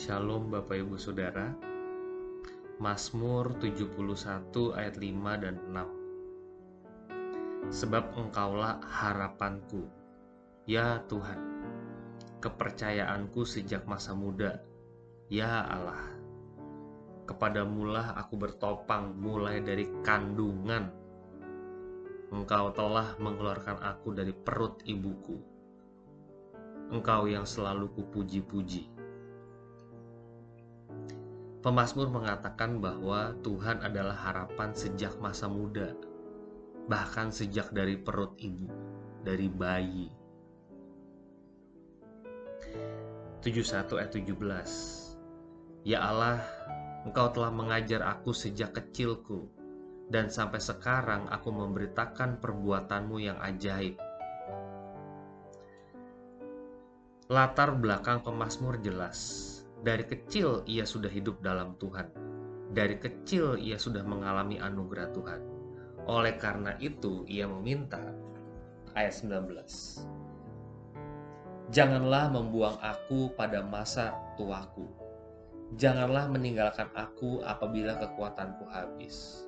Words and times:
Shalom 0.00 0.48
Bapak 0.48 0.80
Ibu 0.80 0.96
Saudara. 0.96 1.52
Mazmur 2.80 3.52
71 3.60 4.72
ayat 4.72 4.96
5 4.96 5.44
dan 5.44 5.60
6. 7.68 7.68
Sebab 7.68 8.16
Engkaulah 8.16 8.80
harapanku, 8.80 9.84
ya 10.64 11.04
Tuhan, 11.04 11.36
kepercayaanku 12.40 13.44
sejak 13.44 13.84
masa 13.84 14.16
muda, 14.16 14.64
ya 15.28 15.68
Allah. 15.68 16.16
Kepadamulah 17.28 18.16
aku 18.16 18.40
bertopang 18.40 19.12
mulai 19.20 19.60
dari 19.60 19.84
kandungan. 20.00 20.88
Engkau 22.32 22.72
telah 22.72 23.20
mengeluarkan 23.20 23.84
aku 23.84 24.16
dari 24.16 24.32
perut 24.32 24.80
ibuku. 24.88 25.36
Engkau 26.88 27.28
yang 27.28 27.44
selalu 27.44 27.92
kupuji-puji. 28.00 28.99
Pemasmur 31.60 32.08
mengatakan 32.08 32.80
bahwa 32.80 33.36
Tuhan 33.44 33.84
adalah 33.84 34.16
harapan 34.16 34.72
sejak 34.72 35.20
masa 35.20 35.44
muda, 35.44 35.92
bahkan 36.88 37.28
sejak 37.28 37.68
dari 37.68 38.00
perut 38.00 38.32
ibu, 38.40 38.64
dari 39.20 39.44
bayi. 39.52 40.08
71 43.44 43.92
ayat 44.00 44.08
17 44.08 45.84
Ya 45.84 46.00
Allah, 46.00 46.40
Engkau 47.04 47.28
telah 47.28 47.52
mengajar 47.52 48.08
aku 48.08 48.32
sejak 48.32 48.72
kecilku, 48.72 49.52
dan 50.08 50.32
sampai 50.32 50.64
sekarang 50.64 51.28
aku 51.28 51.52
memberitakan 51.52 52.40
perbuatanmu 52.40 53.20
yang 53.20 53.36
ajaib. 53.36 54.00
Latar 57.28 57.76
belakang 57.76 58.24
pemazmur 58.24 58.80
jelas, 58.80 59.59
dari 59.80 60.04
kecil 60.04 60.60
ia 60.68 60.84
sudah 60.84 61.08
hidup 61.08 61.40
dalam 61.40 61.72
Tuhan. 61.80 62.12
Dari 62.70 63.00
kecil 63.00 63.56
ia 63.56 63.80
sudah 63.80 64.04
mengalami 64.04 64.60
anugerah 64.60 65.08
Tuhan. 65.16 65.40
Oleh 66.04 66.36
karena 66.36 66.76
itu 66.78 67.24
ia 67.24 67.48
meminta 67.48 68.00
ayat 68.92 69.16
19. 69.24 70.04
Janganlah 71.72 72.28
membuang 72.28 72.76
aku 72.82 73.32
pada 73.32 73.64
masa 73.64 74.12
tuaku. 74.36 74.84
Janganlah 75.78 76.26
meninggalkan 76.28 76.90
aku 76.98 77.40
apabila 77.46 77.94
kekuatanku 77.96 78.66
habis. 78.68 79.46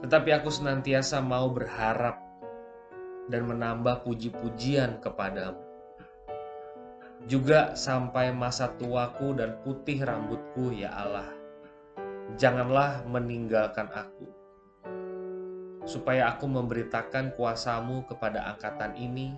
Tetapi 0.00 0.30
aku 0.32 0.48
senantiasa 0.48 1.20
mau 1.20 1.52
berharap 1.52 2.16
dan 3.28 3.44
menambah 3.46 4.00
puji-pujian 4.02 4.98
kepadamu 5.04 5.69
juga 7.28 7.76
sampai 7.76 8.32
masa 8.32 8.72
tuaku 8.80 9.36
dan 9.36 9.60
putih 9.60 10.00
rambutku, 10.04 10.72
ya 10.72 10.92
Allah. 10.94 11.28
Janganlah 12.38 13.04
meninggalkan 13.10 13.90
aku, 13.90 14.30
supaya 15.84 16.30
aku 16.32 16.46
memberitakan 16.46 17.34
kuasamu 17.34 18.06
kepada 18.06 18.54
angkatan 18.54 18.94
ini, 18.94 19.34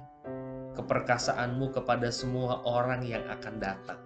keperkasaanmu 0.76 1.72
kepada 1.72 2.12
semua 2.12 2.60
orang 2.68 3.02
yang 3.02 3.24
akan 3.32 3.54
datang. 3.56 4.00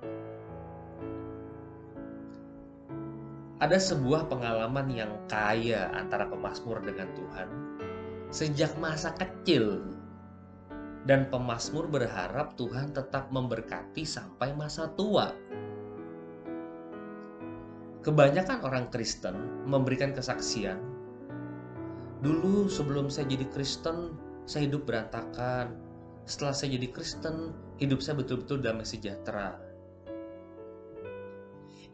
Ada 3.56 3.80
sebuah 3.80 4.28
pengalaman 4.28 4.92
yang 4.92 5.12
kaya 5.32 5.88
antara 5.96 6.28
pemazmur 6.28 6.76
dengan 6.84 7.08
Tuhan 7.16 7.48
sejak 8.28 8.76
masa 8.76 9.16
kecil 9.16 9.95
dan 11.06 11.30
pemazmur 11.30 11.86
berharap 11.86 12.58
Tuhan 12.58 12.90
tetap 12.90 13.30
memberkati 13.30 14.02
sampai 14.02 14.50
masa 14.58 14.90
tua. 14.98 15.30
Kebanyakan 18.02 18.66
orang 18.66 18.86
Kristen 18.90 19.66
memberikan 19.66 20.10
kesaksian, 20.14 20.78
"Dulu 22.26 22.66
sebelum 22.66 23.06
saya 23.06 23.30
jadi 23.30 23.46
Kristen, 23.54 24.18
saya 24.46 24.66
hidup 24.66 24.86
berantakan. 24.86 25.78
Setelah 26.26 26.54
saya 26.54 26.74
jadi 26.74 26.90
Kristen, 26.90 27.54
hidup 27.78 28.02
saya 28.02 28.18
betul-betul 28.18 28.62
damai 28.62 28.86
sejahtera." 28.86 29.58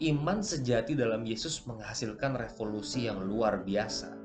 Iman 0.01 0.41
sejati 0.41 0.97
dalam 0.97 1.23
Yesus 1.29 1.69
menghasilkan 1.69 2.37
revolusi 2.37 3.07
yang 3.09 3.23
luar 3.23 3.61
biasa 3.61 4.22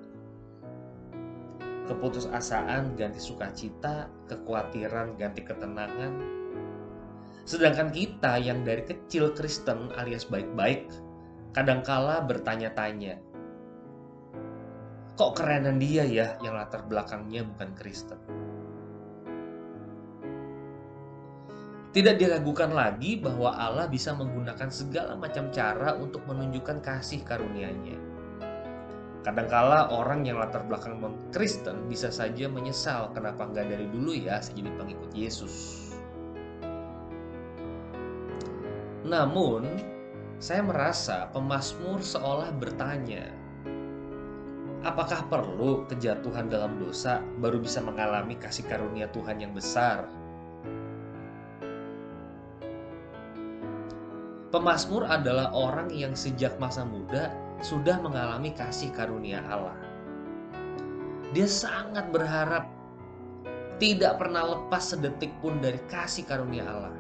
keputusasaan 1.97 2.94
ganti 2.94 3.18
sukacita, 3.18 4.06
kekhawatiran 4.30 5.18
ganti 5.18 5.41
ketenangan. 5.41 6.13
Sedangkan 7.41 7.90
kita 7.90 8.38
yang 8.38 8.62
dari 8.62 8.85
kecil 8.85 9.34
Kristen 9.34 9.90
alias 9.97 10.30
baik-baik, 10.30 10.94
kadangkala 11.58 12.22
bertanya-tanya, 12.22 13.18
kok 15.18 15.41
kerenan 15.41 15.81
dia 15.81 16.06
ya 16.06 16.38
yang 16.46 16.53
latar 16.53 16.85
belakangnya 16.85 17.41
bukan 17.50 17.74
Kristen? 17.74 18.22
Tidak 21.97 22.14
diragukan 22.14 22.78
lagi 22.78 23.18
bahwa 23.18 23.58
Allah 23.58 23.90
bisa 23.90 24.14
menggunakan 24.14 24.69
segala 24.69 25.18
macam 25.18 25.50
cara 25.50 25.97
untuk 25.97 26.22
menunjukkan 26.29 26.78
kasih 26.85 27.25
karunia-Nya 27.25 28.16
Kadangkala 29.28 29.92
orang 29.92 30.24
yang 30.24 30.40
latar 30.40 30.64
belakang 30.64 31.04
non 31.04 31.20
Kristen 31.36 31.92
bisa 31.92 32.08
saja 32.08 32.48
menyesal 32.48 33.12
kenapa 33.12 33.44
nggak 33.44 33.68
dari 33.76 33.84
dulu 33.92 34.16
ya 34.16 34.40
saya 34.40 34.64
jadi 34.64 34.72
pengikut 34.80 35.12
Yesus. 35.12 35.84
Namun, 39.04 39.68
saya 40.40 40.64
merasa 40.64 41.28
pemazmur 41.36 42.00
seolah 42.00 42.56
bertanya, 42.56 43.28
apakah 44.88 45.28
perlu 45.28 45.84
kejatuhan 45.92 46.48
dalam 46.48 46.80
dosa 46.80 47.20
baru 47.44 47.59
bisa 47.59 47.84
mengalami 47.84 48.40
kasih 48.40 48.64
karunia 48.64 49.12
Tuhan 49.12 49.44
yang 49.44 49.52
besar? 49.52 50.08
Pemazmur 54.56 55.04
adalah 55.04 55.52
orang 55.52 55.92
yang 55.92 56.16
sejak 56.16 56.56
masa 56.64 56.88
muda 56.88 57.47
sudah 57.62 57.97
mengalami 58.01 58.53
kasih 58.53 58.94
karunia 58.94 59.41
Allah. 59.50 59.78
Dia 61.34 61.50
sangat 61.50 62.09
berharap 62.13 62.69
tidak 63.78 64.18
pernah 64.18 64.57
lepas 64.57 64.94
sedetik 64.94 65.29
pun 65.41 65.62
dari 65.62 65.78
kasih 65.90 66.25
karunia 66.25 66.66
Allah. 66.66 66.96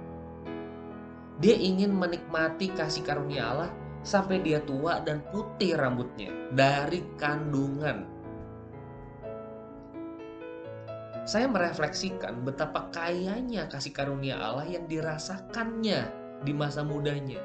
Dia 1.37 1.53
ingin 1.53 1.93
menikmati 1.93 2.73
kasih 2.73 3.05
karunia 3.05 3.53
Allah 3.53 3.71
sampai 4.01 4.41
dia 4.41 4.61
tua 4.65 5.01
dan 5.05 5.21
putih 5.29 5.77
rambutnya 5.77 6.33
dari 6.53 7.05
kandungan. 7.17 8.17
Saya 11.27 11.51
merefleksikan 11.51 12.47
betapa 12.47 12.87
kayanya 12.95 13.67
kasih 13.67 13.91
karunia 13.91 14.39
Allah 14.39 14.63
yang 14.63 14.87
dirasakannya 14.87 16.07
di 16.41 16.53
masa 16.55 16.87
mudanya. 16.87 17.43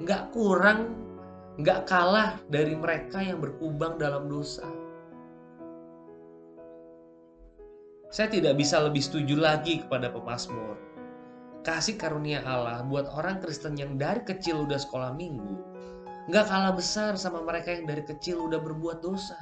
Nggak 0.00 0.32
kurang 0.32 1.11
nggak 1.60 1.84
kalah 1.84 2.40
dari 2.48 2.72
mereka 2.72 3.20
yang 3.20 3.36
berkubang 3.36 4.00
dalam 4.00 4.24
dosa. 4.24 4.64
Saya 8.08 8.28
tidak 8.28 8.56
bisa 8.60 8.80
lebih 8.80 9.00
setuju 9.04 9.36
lagi 9.36 9.84
kepada 9.84 10.12
pemazmur. 10.12 10.76
Kasih 11.64 11.96
karunia 12.00 12.40
Allah 12.44 12.84
buat 12.84 13.08
orang 13.12 13.40
Kristen 13.40 13.76
yang 13.76 14.00
dari 14.00 14.24
kecil 14.24 14.64
udah 14.64 14.80
sekolah 14.80 15.12
minggu, 15.12 15.56
nggak 16.28 16.44
kalah 16.48 16.72
besar 16.72 17.20
sama 17.20 17.44
mereka 17.44 17.72
yang 17.72 17.84
dari 17.84 18.04
kecil 18.04 18.48
udah 18.48 18.60
berbuat 18.60 19.04
dosa. 19.04 19.38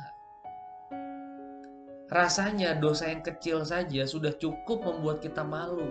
Rasanya 2.10 2.74
dosa 2.74 3.06
yang 3.06 3.22
kecil 3.22 3.62
saja 3.62 4.02
sudah 4.02 4.34
cukup 4.34 4.82
membuat 4.82 5.22
kita 5.22 5.46
malu. 5.46 5.86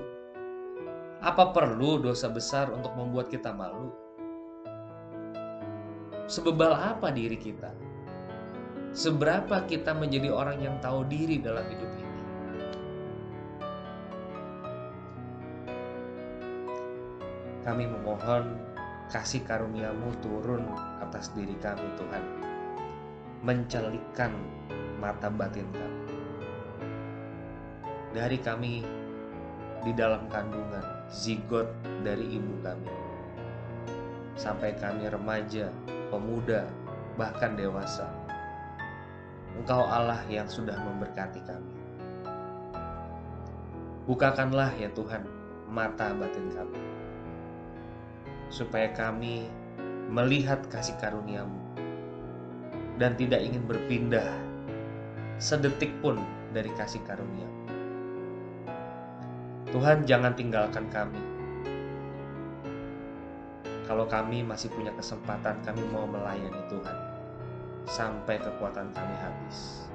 Apa 1.23 1.55
perlu 1.55 1.99
dosa 1.99 2.27
besar 2.27 2.67
untuk 2.71 2.91
membuat 2.95 3.31
kita 3.31 3.55
malu? 3.55 4.08
Sebebal 6.29 6.77
apa 6.77 7.09
diri 7.09 7.41
kita? 7.41 7.73
Seberapa 8.93 9.65
kita 9.65 9.97
menjadi 9.97 10.29
orang 10.29 10.61
yang 10.61 10.77
tahu 10.77 11.01
diri 11.09 11.41
dalam 11.41 11.65
hidup 11.65 11.89
ini? 11.97 12.21
Kami 17.65 17.81
memohon 17.89 18.45
kasih 19.09 19.41
karuniamu 19.41 20.13
turun 20.21 20.69
atas 21.01 21.33
diri 21.33 21.57
kami 21.57 21.97
Tuhan. 21.97 22.23
Mencelikkan 23.41 24.29
mata 25.01 25.33
batin 25.33 25.65
kami. 25.73 26.05
Dari 28.13 28.37
kami 28.37 28.85
di 29.81 29.91
dalam 29.97 30.29
kandungan, 30.29 31.09
zigot 31.09 31.73
dari 32.05 32.37
ibu 32.37 32.53
kami. 32.61 32.93
Sampai 34.37 34.77
kami 34.77 35.09
remaja, 35.09 35.73
pemuda, 36.09 36.65
bahkan 37.15 37.53
dewasa. 37.55 38.09
Engkau 39.57 39.85
Allah 39.85 40.21
yang 40.29 40.45
sudah 40.45 40.77
memberkati 40.77 41.41
kami. 41.45 41.73
Bukakanlah 44.09 44.73
ya 44.77 44.89
Tuhan 44.93 45.25
mata 45.69 46.13
batin 46.17 46.49
kami. 46.53 46.81
supaya 48.49 48.89
kami 48.97 49.45
melihat 50.09 50.57
kasih 50.73 50.97
karuniamu 50.97 51.61
dan 52.97 53.13
tidak 53.13 53.45
ingin 53.45 53.61
berpindah 53.69 54.25
sedetik 55.37 55.93
pun 56.01 56.17
dari 56.49 56.73
kasih 56.73 56.97
karuniamu. 57.05 57.57
Tuhan 59.69 60.09
jangan 60.09 60.33
tinggalkan 60.33 60.89
kami. 60.89 61.21
Kalau 63.89 64.05
kami 64.05 64.45
masih 64.45 64.69
punya 64.69 64.93
kesempatan, 64.93 65.65
kami 65.65 65.81
mau 65.89 66.05
melayani 66.05 66.61
Tuhan 66.69 66.97
sampai 67.89 68.37
kekuatan 68.37 68.93
kami 68.93 69.15
habis. 69.17 69.89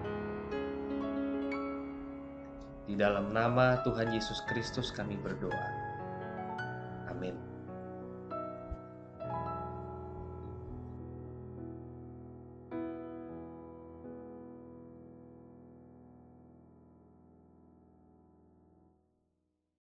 Di 2.90 2.98
dalam 2.98 3.30
nama 3.30 3.78
Tuhan 3.86 4.10
Yesus 4.10 4.42
Kristus 4.50 4.90
kami 4.90 5.14
berdoa. 5.22 5.66
Amin. 7.06 7.53